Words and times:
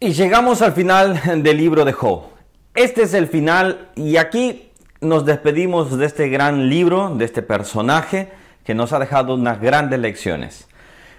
Y 0.00 0.12
llegamos 0.12 0.62
al 0.62 0.74
final 0.74 1.20
del 1.42 1.56
libro 1.56 1.84
de 1.84 1.92
Job. 1.92 2.22
Este 2.76 3.02
es 3.02 3.14
el 3.14 3.26
final 3.26 3.88
y 3.96 4.16
aquí 4.16 4.70
nos 5.00 5.26
despedimos 5.26 5.98
de 5.98 6.06
este 6.06 6.28
gran 6.28 6.68
libro, 6.68 7.16
de 7.16 7.24
este 7.24 7.42
personaje 7.42 8.28
que 8.62 8.76
nos 8.76 8.92
ha 8.92 9.00
dejado 9.00 9.34
unas 9.34 9.60
grandes 9.60 9.98
lecciones. 9.98 10.68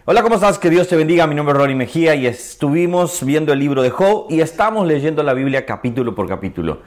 Hola, 0.05 0.23
¿cómo 0.23 0.35
estás? 0.35 0.59
Que 0.59 0.69
Dios 0.69 0.87
te 0.87 0.95
bendiga. 0.95 1.27
Mi 1.27 1.35
nombre 1.35 1.51
es 1.51 1.59
Ronnie 1.59 1.75
Mejía 1.75 2.15
y 2.15 2.25
estuvimos 2.25 3.21
viendo 3.25 3.51
el 3.51 3.59
libro 3.59 3.81
de 3.81 3.89
Job 3.89 4.27
y 4.29 4.39
estamos 4.39 4.87
leyendo 4.87 5.23
la 5.23 5.33
Biblia 5.33 5.65
capítulo 5.65 6.15
por 6.15 6.29
capítulo. 6.29 6.83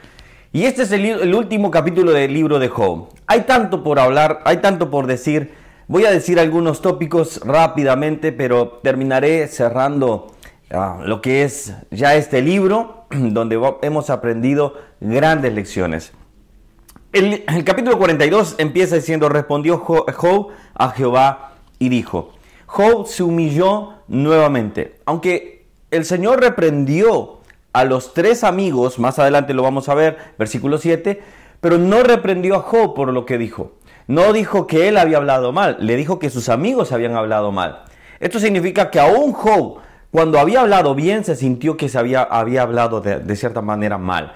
Y 0.51 0.65
este 0.65 0.85
es 0.85 0.93
el, 0.93 1.05
el 1.05 1.35
último 1.35 1.71
capítulo 1.71 2.13
del 2.13 2.33
libro 2.33 2.59
de 2.59 2.69
Job. 2.69 3.09
Hay 3.27 3.43
tanto 3.43 3.85
por 3.85 3.99
hablar, 3.99 4.41
hay 4.47 4.57
tanto 4.57 4.91
por 4.91 5.07
decir. 5.07 5.53
Voy 5.89 6.07
a 6.07 6.11
decir 6.11 6.41
algunos 6.41 6.81
tópicos 6.81 7.43
rápidamente, 7.45 8.33
pero 8.33 8.81
terminaré 8.83 9.47
cerrando 9.47 10.32
Ah, 10.75 11.01
lo 11.05 11.21
que 11.21 11.43
es 11.43 11.75
ya 11.91 12.15
este 12.15 12.41
libro, 12.41 13.05
donde 13.11 13.61
hemos 13.83 14.09
aprendido 14.09 14.75
grandes 15.01 15.53
lecciones. 15.53 16.13
El, 17.13 17.45
capítulo 17.65 17.99
42 17.99 18.55
empieza 18.57 18.97
diciendo, 18.97 19.29
respondió 19.29 19.77
Job 19.77 20.51
a 20.75 20.89
Jehová 20.91 21.53
y 21.79 21.91
dijo, 21.91 22.33
Job 22.65 23.07
se 23.07 23.23
humilló 23.23 23.97
nuevamente. 24.09 24.99
Aunque 25.05 25.67
el 25.91 26.07
Señor 26.07 26.41
reprendió 26.41 27.41
a 27.75 27.85
los 27.85 28.15
tres 28.15 28.43
amigos, 28.43 28.99
más 28.99 29.19
adelante 29.19 29.53
lo 29.53 29.63
vamos 29.63 29.91
a 29.91 29.95
ver, 29.95 30.17
versículo 30.39 30.79
7, 30.79 31.23
pero 31.61 31.77
no 31.77 32.03
reprendió 32.03 32.55
a 32.57 32.61
Job 32.61 32.95
por 32.95 33.13
lo 33.13 33.27
que 33.27 33.37
dijo. 33.37 33.73
No 34.07 34.33
dijo 34.33 34.67
que 34.67 34.89
él 34.89 34.97
había 34.97 35.19
hablado 35.19 35.53
mal, 35.53 35.77
le 35.81 35.97
dijo 35.97 36.19
que 36.19 36.31
sus 36.31 36.49
amigos 36.49 36.93
habían 36.93 37.15
hablado 37.15 37.53
mal. 37.53 37.83
Esto 38.21 38.41
significa 38.41 38.91
que 38.91 39.01
aún 39.01 39.35
Job 39.35 39.81
cuando 40.13 40.39
había 40.39 40.61
hablado 40.61 40.95
bien, 40.95 41.25
se 41.25 41.35
sintió 41.37 41.79
que 41.79 41.89
se 41.89 41.99
había, 41.99 42.21
hablado 42.21 43.01
de, 43.01 43.35
cierta 43.35 43.63
manera 43.63 43.97
mal. 43.97 44.35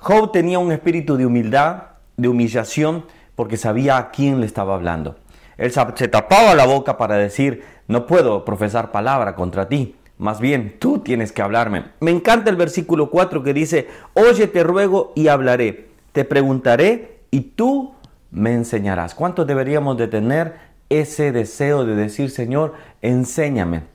Job 0.00 0.32
tenía 0.32 0.58
un 0.58 0.72
espíritu 0.72 1.16
de 1.16 1.24
humildad, 1.24 1.84
de 2.16 2.26
humillación, 2.26 3.06
porque 3.36 3.56
sabía 3.56 3.98
a 3.98 4.10
quién 4.10 4.40
le 4.40 4.46
estaba 4.46 4.74
hablando. 4.74 5.14
Él 5.58 5.70
se 5.70 6.08
tapaba 6.08 6.56
la 6.56 6.66
boca 6.66 6.98
para 6.98 7.14
decir, 7.14 7.62
no 7.86 8.04
puedo 8.04 8.44
profesar 8.44 8.90
palabra 8.90 9.36
contra 9.36 9.68
ti, 9.68 9.94
más 10.18 10.40
bien 10.40 10.78
tú 10.80 10.98
tienes 10.98 11.30
que 11.30 11.40
hablarme. 11.40 11.84
Me 12.00 12.10
encanta 12.10 12.50
el 12.50 12.56
versículo 12.56 13.08
4 13.08 13.44
que 13.44 13.54
dice, 13.54 13.86
oye 14.14 14.48
te 14.48 14.64
ruego 14.64 15.12
y 15.14 15.28
hablaré, 15.28 15.90
te 16.10 16.24
preguntaré 16.24 17.20
y 17.30 17.42
tú 17.42 17.94
me 18.32 18.54
enseñarás. 18.54 19.14
¿Cuánto 19.14 19.44
deberíamos 19.44 19.96
de 19.98 20.08
tener 20.08 20.56
ese 20.88 21.30
deseo 21.30 21.84
de 21.84 21.94
decir, 21.94 22.30
Señor, 22.30 22.74
enséñame? 23.02 23.91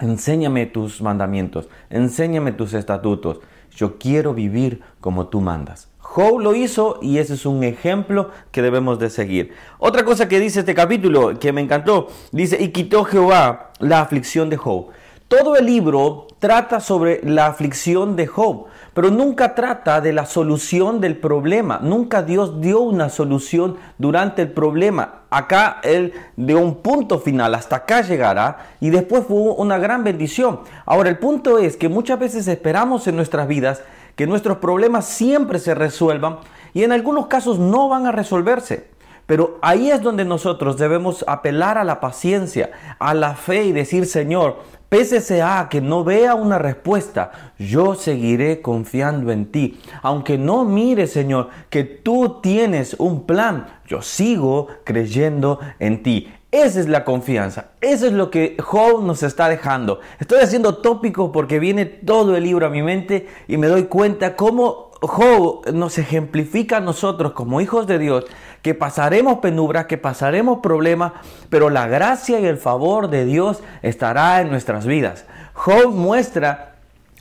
Enséñame 0.00 0.66
tus 0.66 1.00
mandamientos, 1.00 1.68
enséñame 1.88 2.52
tus 2.52 2.74
estatutos. 2.74 3.40
Yo 3.74 3.98
quiero 3.98 4.34
vivir 4.34 4.82
como 5.00 5.28
tú 5.28 5.40
mandas. 5.40 5.88
Job 5.98 6.40
lo 6.40 6.54
hizo 6.54 6.98
y 7.02 7.18
ese 7.18 7.34
es 7.34 7.46
un 7.46 7.64
ejemplo 7.64 8.30
que 8.50 8.62
debemos 8.62 8.98
de 8.98 9.10
seguir. 9.10 9.52
Otra 9.78 10.04
cosa 10.04 10.28
que 10.28 10.40
dice 10.40 10.60
este 10.60 10.74
capítulo 10.74 11.38
que 11.38 11.52
me 11.52 11.60
encantó, 11.60 12.08
dice, 12.30 12.62
y 12.62 12.68
quitó 12.68 13.04
Jehová 13.04 13.72
la 13.78 14.00
aflicción 14.00 14.50
de 14.50 14.56
Job. 14.56 14.88
Todo 15.28 15.56
el 15.56 15.66
libro 15.66 16.26
trata 16.38 16.80
sobre 16.80 17.20
la 17.24 17.46
aflicción 17.46 18.16
de 18.16 18.26
Job, 18.26 18.66
pero 18.96 19.10
nunca 19.10 19.54
trata 19.54 20.00
de 20.00 20.14
la 20.14 20.24
solución 20.24 21.02
del 21.02 21.18
problema. 21.18 21.80
Nunca 21.82 22.22
Dios 22.22 22.62
dio 22.62 22.80
una 22.80 23.10
solución 23.10 23.76
durante 23.98 24.40
el 24.40 24.52
problema. 24.52 25.24
Acá 25.28 25.80
Él 25.82 26.14
dio 26.34 26.60
un 26.60 26.76
punto 26.76 27.18
final, 27.18 27.54
hasta 27.54 27.76
acá 27.76 28.00
llegará 28.00 28.68
y 28.80 28.88
después 28.88 29.24
fue 29.28 29.36
una 29.36 29.76
gran 29.76 30.02
bendición. 30.02 30.60
Ahora 30.86 31.10
el 31.10 31.18
punto 31.18 31.58
es 31.58 31.76
que 31.76 31.90
muchas 31.90 32.18
veces 32.18 32.48
esperamos 32.48 33.06
en 33.06 33.16
nuestras 33.16 33.46
vidas 33.46 33.82
que 34.14 34.26
nuestros 34.26 34.56
problemas 34.56 35.04
siempre 35.04 35.58
se 35.58 35.74
resuelvan 35.74 36.38
y 36.72 36.82
en 36.82 36.92
algunos 36.92 37.26
casos 37.26 37.58
no 37.58 37.90
van 37.90 38.06
a 38.06 38.12
resolverse. 38.12 38.88
Pero 39.26 39.58
ahí 39.60 39.90
es 39.90 40.00
donde 40.00 40.24
nosotros 40.24 40.78
debemos 40.78 41.24
apelar 41.28 41.78
a 41.78 41.84
la 41.84 42.00
paciencia, 42.00 42.70
a 42.98 43.12
la 43.12 43.34
fe 43.34 43.64
y 43.64 43.72
decir, 43.72 44.06
Señor, 44.06 44.56
Pese 44.88 45.42
a 45.42 45.68
que 45.68 45.80
no 45.80 46.04
vea 46.04 46.36
una 46.36 46.58
respuesta, 46.58 47.32
yo 47.58 47.96
seguiré 47.96 48.62
confiando 48.62 49.32
en 49.32 49.46
ti. 49.50 49.80
Aunque 50.02 50.38
no 50.38 50.64
mire, 50.64 51.08
Señor, 51.08 51.48
que 51.70 51.82
tú 51.82 52.40
tienes 52.40 52.94
un 52.98 53.26
plan, 53.26 53.66
yo 53.86 54.00
sigo 54.00 54.68
creyendo 54.84 55.58
en 55.80 56.04
ti. 56.04 56.32
Esa 56.52 56.78
es 56.78 56.88
la 56.88 57.04
confianza. 57.04 57.72
Eso 57.80 58.06
es 58.06 58.12
lo 58.12 58.30
que 58.30 58.56
Job 58.62 59.02
nos 59.02 59.24
está 59.24 59.48
dejando. 59.48 60.00
Estoy 60.20 60.40
haciendo 60.40 60.76
tópico 60.76 61.32
porque 61.32 61.58
viene 61.58 61.84
todo 61.84 62.36
el 62.36 62.44
libro 62.44 62.66
a 62.66 62.70
mi 62.70 62.82
mente 62.82 63.26
y 63.48 63.56
me 63.56 63.66
doy 63.66 63.84
cuenta 63.84 64.36
cómo 64.36 64.92
Job 65.02 65.70
nos 65.72 65.98
ejemplifica 65.98 66.78
a 66.78 66.80
nosotros 66.80 67.32
como 67.32 67.60
hijos 67.60 67.86
de 67.86 67.98
Dios 67.98 68.24
que 68.66 68.74
pasaremos 68.74 69.38
penumbras, 69.38 69.86
que 69.86 69.96
pasaremos 69.96 70.58
problemas, 70.58 71.12
pero 71.50 71.70
la 71.70 71.86
gracia 71.86 72.40
y 72.40 72.46
el 72.46 72.56
favor 72.56 73.08
de 73.10 73.24
Dios 73.24 73.62
estará 73.82 74.40
en 74.40 74.50
nuestras 74.50 74.86
vidas. 74.86 75.24
Job 75.52 75.92
muestra 75.92 76.74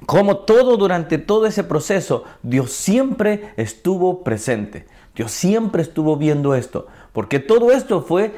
cómo 0.08 0.38
todo 0.38 0.76
durante 0.76 1.20
todo 1.20 1.46
ese 1.46 1.64
proceso 1.64 2.24
Dios 2.42 2.72
siempre 2.72 3.54
estuvo 3.58 4.24
presente. 4.24 4.88
Dios 5.16 5.32
siempre 5.32 5.84
estuvo 5.84 6.18
viendo 6.18 6.56
esto, 6.56 6.88
porque 7.14 7.38
todo 7.38 7.72
esto 7.72 8.02
fue 8.02 8.34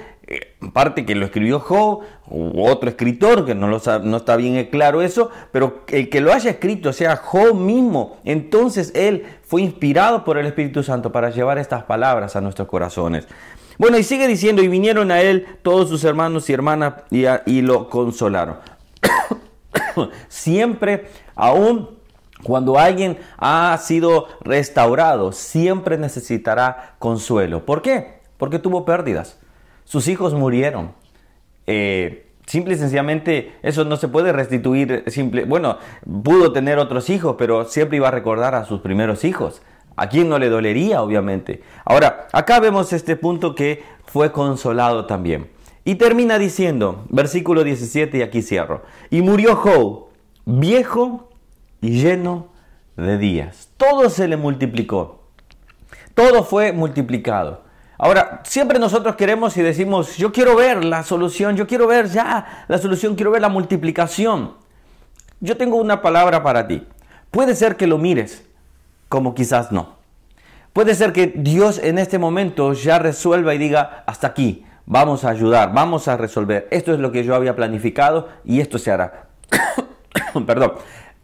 parte 0.74 1.06
que 1.06 1.16
lo 1.16 1.26
escribió 1.26 1.60
Job 1.60 2.02
u 2.30 2.68
otro 2.68 2.90
escritor, 2.90 3.46
que 3.46 3.56
no, 3.56 3.68
lo 3.68 3.82
no 4.04 4.18
está 4.18 4.36
bien 4.36 4.66
claro 4.66 5.02
eso, 5.02 5.30
pero 5.52 5.84
el 5.88 6.10
que 6.10 6.20
lo 6.20 6.34
haya 6.34 6.52
escrito 6.52 6.92
sea 6.92 7.16
Job 7.16 7.56
mismo, 7.56 8.18
entonces 8.26 8.92
él 8.94 9.26
fue 9.44 9.62
inspirado 9.62 10.26
por 10.26 10.38
el 10.38 10.46
Espíritu 10.46 10.84
Santo 10.84 11.12
para 11.12 11.30
llevar 11.30 11.58
estas 11.58 11.84
palabras 11.84 12.36
a 12.36 12.42
nuestros 12.42 12.68
corazones. 12.68 13.28
Bueno, 13.78 13.98
y 13.98 14.04
sigue 14.04 14.28
diciendo, 14.28 14.62
y 14.62 14.68
vinieron 14.68 15.12
a 15.12 15.22
él 15.22 15.46
todos 15.62 15.88
sus 15.88 16.04
hermanos 16.04 16.50
y 16.50 16.54
hermanas 16.54 16.96
y, 17.10 17.26
y 17.46 17.62
lo 17.62 17.90
consolaron. 17.90 18.58
siempre, 20.28 21.10
aún 21.36 21.98
cuando 22.44 22.78
alguien 22.78 23.18
ha 23.38 23.78
sido 23.78 24.28
restaurado, 24.42 25.32
siempre 25.32 25.98
necesitará 25.98 26.96
consuelo. 27.00 27.66
¿Por 27.66 27.82
qué? 27.82 28.20
Porque 28.38 28.60
tuvo 28.60 28.84
pérdidas 28.84 29.40
sus 29.88 30.10
hijos 30.10 30.34
murieron. 30.34 30.92
Eh, 31.66 32.28
simple 32.46 32.74
y 32.74 32.78
sencillamente 32.78 33.54
eso 33.64 33.86
no 33.86 33.96
se 33.96 34.10
puede 34.10 34.34
restituir. 34.34 35.06
Simple, 35.08 35.46
bueno, 35.46 35.78
pudo 36.24 36.52
tener 36.52 36.78
otros 36.78 37.10
hijos, 37.10 37.38
pero 37.40 37.64
siempre 37.64 37.96
iba 37.96 38.10
a 38.10 38.12
recordar 38.12 38.54
a 38.54 38.66
sus 38.66 38.82
primeros 38.82 39.24
hijos. 39.24 39.62
¿A 39.96 40.10
quién 40.10 40.28
no 40.28 40.40
le 40.40 40.50
dolería, 40.50 41.02
obviamente? 41.02 41.64
Ahora, 41.86 42.28
acá 42.34 42.60
vemos 42.60 42.92
este 42.92 43.16
punto 43.16 43.56
que 43.56 43.82
fue 44.06 44.34
consolado 44.34 45.06
también. 45.06 45.50
Y 45.86 45.96
termina 45.96 46.38
diciendo, 46.38 47.06
versículo 47.08 47.64
17, 47.64 48.18
y 48.18 48.22
aquí 48.24 48.42
cierro. 48.42 48.84
Y 49.10 49.22
murió 49.22 49.56
Job, 49.56 50.08
viejo 50.44 51.30
y 51.80 52.02
lleno 52.02 52.50
de 52.98 53.18
días. 53.18 53.70
Todo 53.78 54.10
se 54.10 54.28
le 54.28 54.36
multiplicó. 54.36 55.30
Todo 56.14 56.44
fue 56.44 56.74
multiplicado. 56.74 57.67
Ahora, 57.98 58.42
siempre 58.44 58.78
nosotros 58.78 59.16
queremos 59.16 59.58
y 59.58 59.64
decimos, 59.64 60.18
yo 60.18 60.32
quiero 60.32 60.56
ver 60.56 60.86
la 60.86 61.04
solución, 61.04 61.56
yo 61.56 61.66
quiero 61.66 61.88
ver 61.88 62.10
ya 62.10 62.66
la 62.68 62.78
solución, 62.78 63.16
quiero 63.16 63.32
ver 63.32 63.42
la 63.42 63.50
multiplicación. 63.50 64.54
Yo 65.40 65.58
tengo 65.58 65.78
una 65.78 66.02
palabra 66.02 66.44
para 66.44 66.68
ti. 66.68 66.86
Puede 67.32 67.56
ser 67.56 67.76
que 67.76 67.88
lo 67.88 67.98
mires, 67.98 68.44
como 69.10 69.34
quizás 69.34 69.72
no. 69.72 69.96
Puede 70.74 70.94
ser 70.94 71.12
que 71.12 71.34
Dios 71.36 71.80
en 71.80 71.98
este 71.98 72.20
momento 72.20 72.74
ya 72.74 73.00
resuelva 73.00 73.56
y 73.56 73.58
diga, 73.58 74.04
hasta 74.06 74.28
aquí, 74.28 74.64
vamos 74.86 75.24
a 75.24 75.30
ayudar, 75.30 75.74
vamos 75.74 76.08
a 76.08 76.18
resolver. 76.18 76.68
Esto 76.70 76.94
es 76.94 77.00
lo 77.00 77.12
que 77.12 77.24
yo 77.24 77.34
había 77.34 77.56
planificado 77.56 78.30
y 78.46 78.62
esto 78.62 78.78
se 78.78 78.92
hará. 78.92 79.28
Perdón. 80.46 80.74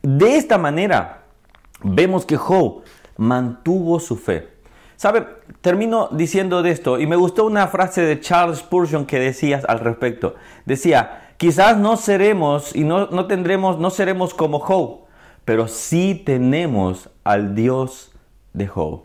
De 0.01 0.37
esta 0.37 0.57
manera, 0.57 1.21
vemos 1.83 2.25
que 2.25 2.35
Job 2.35 2.83
mantuvo 3.17 3.99
su 3.99 4.17
fe. 4.17 4.52
¿Sabe? 5.03 5.27
Termino 5.59 6.07
diciendo 6.13 6.63
de 6.63 6.71
esto 6.71 6.97
y 6.97 7.07
me 7.07 7.17
gustó 7.17 7.43
una 7.43 7.67
frase 7.67 8.03
de 8.03 8.21
Charles 8.21 8.59
Spurgeon 8.59 9.05
que 9.05 9.19
decías 9.19 9.65
al 9.67 9.81
respecto. 9.81 10.35
Decía, 10.65 11.33
quizás 11.35 11.75
no 11.75 11.97
seremos 11.97 12.73
y 12.73 12.85
no, 12.85 13.07
no 13.07 13.27
tendremos, 13.27 13.77
no 13.79 13.89
seremos 13.89 14.33
como 14.33 14.61
Job, 14.61 15.01
pero 15.43 15.67
sí 15.67 16.23
tenemos 16.25 17.09
al 17.25 17.53
Dios 17.53 18.13
de 18.53 18.65
Job. 18.65 19.01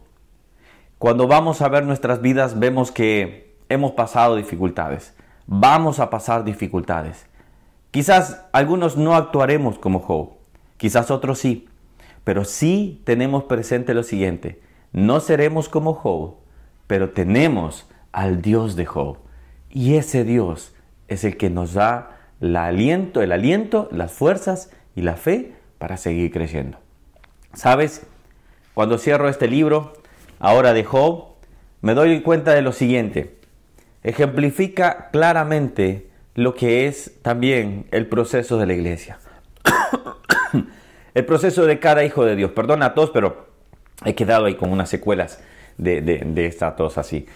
Cuando 0.98 1.26
vamos 1.26 1.62
a 1.62 1.68
ver 1.68 1.84
nuestras 1.84 2.20
vidas 2.22 2.60
vemos 2.60 2.92
que 2.92 3.56
hemos 3.68 3.90
pasado 3.90 4.36
dificultades. 4.36 5.16
Vamos 5.48 5.98
a 5.98 6.10
pasar 6.10 6.44
dificultades. 6.44 7.26
Quizás 7.90 8.44
algunos 8.52 8.96
no 8.96 9.16
actuaremos 9.16 9.80
como 9.80 9.98
Job, 9.98 10.34
quizás 10.76 11.10
otros 11.10 11.40
sí, 11.40 11.68
pero 12.22 12.44
sí 12.44 13.02
tenemos 13.04 13.42
presente 13.42 13.94
lo 13.94 14.04
siguiente 14.04 14.67
no 14.92 15.20
seremos 15.20 15.68
como 15.68 15.94
Job, 15.94 16.36
pero 16.86 17.10
tenemos 17.10 17.88
al 18.12 18.42
Dios 18.42 18.76
de 18.76 18.86
Job. 18.86 19.18
Y 19.70 19.94
ese 19.96 20.24
Dios 20.24 20.74
es 21.08 21.24
el 21.24 21.36
que 21.36 21.50
nos 21.50 21.74
da 21.74 22.18
el 22.40 22.56
aliento, 22.56 23.22
el 23.22 23.32
aliento, 23.32 23.88
las 23.92 24.12
fuerzas 24.12 24.70
y 24.94 25.02
la 25.02 25.16
fe 25.16 25.54
para 25.78 25.96
seguir 25.96 26.32
creciendo. 26.32 26.78
¿Sabes? 27.54 28.06
Cuando 28.74 28.98
cierro 28.98 29.28
este 29.28 29.48
libro, 29.48 29.92
ahora 30.38 30.72
de 30.72 30.84
Job, 30.84 31.34
me 31.80 31.94
doy 31.94 32.22
cuenta 32.22 32.54
de 32.54 32.62
lo 32.62 32.72
siguiente. 32.72 33.36
Ejemplifica 34.02 35.10
claramente 35.10 36.10
lo 36.34 36.54
que 36.54 36.86
es 36.86 37.14
también 37.22 37.86
el 37.90 38.06
proceso 38.06 38.58
de 38.58 38.66
la 38.66 38.74
iglesia. 38.74 39.18
el 41.14 41.24
proceso 41.24 41.66
de 41.66 41.80
cada 41.80 42.04
hijo 42.04 42.24
de 42.24 42.36
Dios. 42.36 42.52
Perdona 42.52 42.86
a 42.86 42.94
todos, 42.94 43.10
pero 43.10 43.47
he 44.04 44.14
quedado 44.14 44.46
ahí 44.46 44.54
con 44.54 44.70
unas 44.70 44.88
secuelas 44.88 45.40
de, 45.76 46.46
esta 46.46 46.76
tos 46.76 46.98
así. 46.98 47.26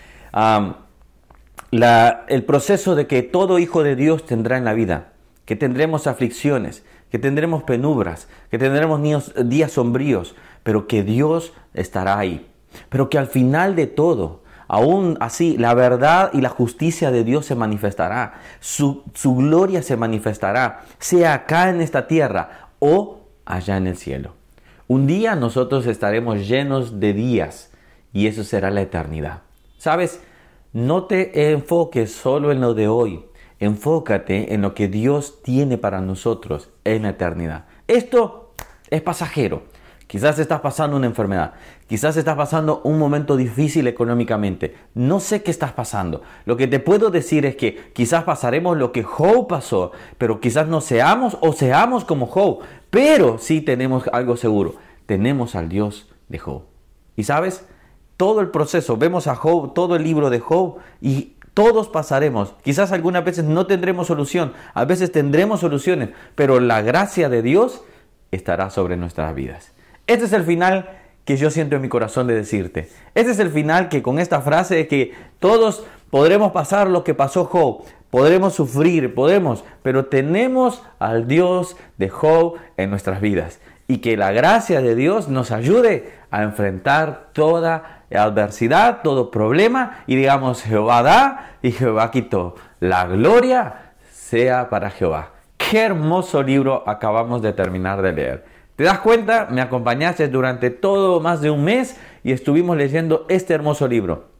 el 1.72 2.44
proceso 2.44 2.94
de 2.94 3.06
que 3.06 3.22
todo 3.22 3.58
hijo 3.58 3.82
de 3.82 3.96
Dios 3.96 4.26
tendrá 4.26 4.58
en 4.58 4.64
la 4.64 4.74
vida, 4.74 5.12
que 5.44 5.56
tendremos 5.56 6.06
aflicciones, 6.06 6.84
que 7.10 7.18
tendremos 7.18 7.62
penumbras, 7.64 8.28
que 8.50 8.58
tendremos 8.58 9.00
días 9.44 9.72
sombríos, 9.72 10.34
pero 10.62 10.86
que 10.86 11.02
Dios 11.02 11.52
estará 11.74 12.18
ahí. 12.18 12.48
Pero 12.88 13.10
que 13.10 13.18
al 13.18 13.26
final 13.26 13.76
de 13.76 13.86
todo, 13.86 14.42
aún 14.66 15.18
así, 15.20 15.58
la 15.58 15.74
verdad 15.74 16.30
y 16.32 16.40
la 16.40 16.48
justicia 16.48 17.10
de 17.10 17.22
Dios 17.22 17.44
se 17.44 17.54
manifestará, 17.54 18.40
su, 18.60 19.02
su 19.12 19.36
gloria 19.36 19.82
se 19.82 19.96
manifestará, 19.96 20.84
sea 20.98 21.34
acá 21.34 21.68
en 21.68 21.82
esta 21.82 22.06
tierra 22.06 22.70
o 22.78 23.20
allá 23.44 23.76
en 23.76 23.88
el 23.88 23.96
cielo. 23.96 24.41
Un 24.92 25.06
día 25.06 25.36
nosotros 25.36 25.86
estaremos 25.86 26.46
llenos 26.46 27.00
de 27.00 27.14
días 27.14 27.70
y 28.12 28.26
eso 28.26 28.44
será 28.44 28.70
la 28.70 28.82
eternidad. 28.82 29.40
¿Sabes? 29.78 30.20
No 30.74 31.04
te 31.04 31.50
enfoques 31.50 32.12
solo 32.12 32.52
en 32.52 32.60
lo 32.60 32.74
de 32.74 32.88
hoy, 32.88 33.24
enfócate 33.58 34.52
en 34.52 34.60
lo 34.60 34.74
que 34.74 34.88
Dios 34.88 35.40
tiene 35.42 35.78
para 35.78 36.02
nosotros 36.02 36.68
en 36.84 37.04
la 37.04 37.08
eternidad. 37.08 37.64
Esto 37.88 38.52
es 38.90 39.00
pasajero. 39.00 39.62
Quizás 40.06 40.38
estás 40.38 40.60
pasando 40.60 40.98
una 40.98 41.06
enfermedad, 41.06 41.54
quizás 41.86 42.18
estás 42.18 42.36
pasando 42.36 42.82
un 42.84 42.98
momento 42.98 43.34
difícil 43.34 43.86
económicamente. 43.86 44.76
No 44.92 45.20
sé 45.20 45.42
qué 45.42 45.50
estás 45.50 45.72
pasando. 45.72 46.20
Lo 46.44 46.58
que 46.58 46.66
te 46.66 46.80
puedo 46.80 47.08
decir 47.08 47.46
es 47.46 47.56
que 47.56 47.92
quizás 47.94 48.24
pasaremos 48.24 48.76
lo 48.76 48.92
que 48.92 49.04
Job 49.04 49.48
pasó, 49.48 49.92
pero 50.18 50.38
quizás 50.38 50.68
no 50.68 50.82
seamos 50.82 51.38
o 51.40 51.54
seamos 51.54 52.04
como 52.04 52.26
Job. 52.26 52.58
Pero 52.92 53.38
sí 53.38 53.62
tenemos 53.62 54.06
algo 54.12 54.36
seguro. 54.36 54.74
Tenemos 55.06 55.54
al 55.54 55.70
Dios 55.70 56.12
de 56.28 56.38
Job. 56.38 56.64
Y 57.16 57.24
sabes, 57.24 57.64
todo 58.18 58.42
el 58.42 58.50
proceso, 58.50 58.98
vemos 58.98 59.28
a 59.28 59.34
Job, 59.34 59.72
todo 59.72 59.96
el 59.96 60.04
libro 60.04 60.28
de 60.28 60.40
Job 60.40 60.76
y 61.00 61.36
todos 61.54 61.88
pasaremos. 61.88 62.54
Quizás 62.62 62.92
algunas 62.92 63.24
veces 63.24 63.46
no 63.46 63.66
tendremos 63.66 64.08
solución, 64.08 64.52
a 64.74 64.84
veces 64.84 65.10
tendremos 65.10 65.60
soluciones, 65.60 66.10
pero 66.34 66.60
la 66.60 66.82
gracia 66.82 67.30
de 67.30 67.40
Dios 67.40 67.82
estará 68.30 68.68
sobre 68.68 68.98
nuestras 68.98 69.34
vidas. 69.34 69.72
Este 70.06 70.26
es 70.26 70.34
el 70.34 70.44
final 70.44 70.90
que 71.24 71.38
yo 71.38 71.50
siento 71.50 71.76
en 71.76 71.82
mi 71.82 71.88
corazón 71.88 72.26
de 72.26 72.34
decirte. 72.34 72.90
Este 73.14 73.32
es 73.32 73.38
el 73.38 73.48
final 73.48 73.88
que 73.88 74.02
con 74.02 74.18
esta 74.18 74.42
frase 74.42 74.74
de 74.74 74.86
que 74.86 75.14
todos 75.38 75.86
podremos 76.12 76.52
pasar 76.52 76.88
lo 76.88 77.04
que 77.04 77.14
pasó 77.14 77.46
Job, 77.46 77.84
podremos 78.10 78.52
sufrir, 78.52 79.14
podemos, 79.14 79.64
pero 79.82 80.04
tenemos 80.04 80.82
al 80.98 81.26
Dios 81.26 81.74
de 81.96 82.10
Job 82.10 82.56
en 82.76 82.90
nuestras 82.90 83.22
vidas. 83.22 83.60
Y 83.88 83.98
que 83.98 84.18
la 84.18 84.30
gracia 84.30 84.82
de 84.82 84.94
Dios 84.94 85.28
nos 85.28 85.50
ayude 85.50 86.12
a 86.30 86.42
enfrentar 86.42 87.30
toda 87.32 88.04
adversidad, 88.14 89.00
todo 89.02 89.30
problema 89.30 90.04
y 90.06 90.16
digamos 90.16 90.62
Jehová 90.62 91.02
da 91.02 91.56
y 91.62 91.72
Jehová 91.72 92.10
quitó. 92.10 92.56
La 92.78 93.06
gloria 93.06 93.94
sea 94.12 94.68
para 94.68 94.90
Jehová. 94.90 95.30
Qué 95.56 95.80
hermoso 95.80 96.42
libro 96.42 96.84
acabamos 96.86 97.40
de 97.40 97.54
terminar 97.54 98.02
de 98.02 98.12
leer. 98.12 98.44
¿Te 98.76 98.84
das 98.84 98.98
cuenta? 98.98 99.48
Me 99.50 99.62
acompañaste 99.62 100.28
durante 100.28 100.68
todo 100.68 101.20
más 101.20 101.40
de 101.40 101.50
un 101.50 101.64
mes 101.64 101.98
y 102.22 102.32
estuvimos 102.32 102.76
leyendo 102.76 103.24
este 103.30 103.54
hermoso 103.54 103.88
libro. 103.88 104.31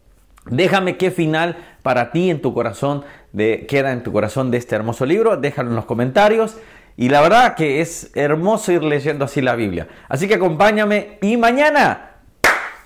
Déjame 0.46 0.96
qué 0.96 1.10
final 1.10 1.56
para 1.82 2.10
ti 2.10 2.30
en 2.30 2.42
tu 2.42 2.52
corazón 2.52 3.04
de, 3.32 3.66
queda 3.68 3.92
en 3.92 4.02
tu 4.02 4.12
corazón 4.12 4.50
de 4.50 4.58
este 4.58 4.74
hermoso 4.74 5.06
libro. 5.06 5.36
Déjalo 5.36 5.70
en 5.70 5.76
los 5.76 5.84
comentarios. 5.84 6.56
Y 6.96 7.08
la 7.08 7.20
verdad 7.20 7.54
que 7.54 7.80
es 7.80 8.10
hermoso 8.14 8.72
ir 8.72 8.82
leyendo 8.82 9.24
así 9.24 9.40
la 9.40 9.54
Biblia. 9.54 9.88
Así 10.08 10.28
que 10.28 10.34
acompáñame 10.34 11.18
y 11.22 11.36
mañana 11.36 12.10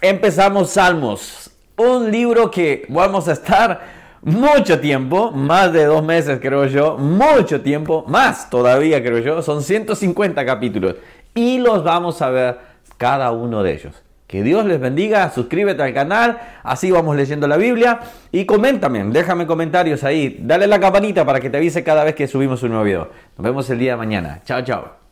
empezamos 0.00 0.70
Salmos, 0.70 1.50
un 1.76 2.10
libro 2.10 2.50
que 2.50 2.84
vamos 2.88 3.26
a 3.28 3.32
estar 3.32 3.80
mucho 4.22 4.80
tiempo, 4.80 5.30
más 5.30 5.72
de 5.72 5.84
dos 5.84 6.04
meses 6.04 6.38
creo 6.40 6.66
yo, 6.66 6.96
mucho 6.98 7.60
tiempo, 7.60 8.04
más 8.08 8.50
todavía 8.50 9.02
creo 9.02 9.18
yo, 9.18 9.42
son 9.42 9.62
150 9.62 10.44
capítulos 10.44 10.96
y 11.34 11.58
los 11.58 11.84
vamos 11.84 12.22
a 12.22 12.30
ver 12.30 12.58
cada 12.96 13.30
uno 13.32 13.62
de 13.62 13.74
ellos. 13.74 14.05
Que 14.26 14.42
Dios 14.42 14.66
les 14.66 14.80
bendiga, 14.80 15.30
suscríbete 15.30 15.82
al 15.82 15.94
canal, 15.94 16.38
así 16.64 16.90
vamos 16.90 17.14
leyendo 17.16 17.46
la 17.46 17.56
Biblia 17.56 18.00
y 18.32 18.44
coméntame, 18.44 19.04
déjame 19.04 19.46
comentarios 19.46 20.02
ahí, 20.02 20.38
dale 20.40 20.66
la 20.66 20.80
campanita 20.80 21.24
para 21.24 21.40
que 21.40 21.48
te 21.48 21.58
avise 21.58 21.84
cada 21.84 22.02
vez 22.02 22.14
que 22.16 22.26
subimos 22.26 22.62
un 22.64 22.70
nuevo 22.70 22.84
video. 22.84 23.10
Nos 23.38 23.44
vemos 23.44 23.70
el 23.70 23.78
día 23.78 23.92
de 23.92 23.98
mañana. 23.98 24.40
Chao, 24.44 24.62
chao. 24.62 25.05